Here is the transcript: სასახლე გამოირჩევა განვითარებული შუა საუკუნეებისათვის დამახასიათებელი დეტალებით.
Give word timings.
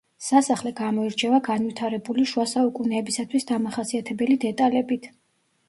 სასახლე 0.27 0.69
გამოირჩევა 0.79 1.39
განვითარებული 1.47 2.25
შუა 2.33 2.47
საუკუნეებისათვის 2.55 3.47
დამახასიათებელი 3.53 4.41
დეტალებით. 4.49 5.11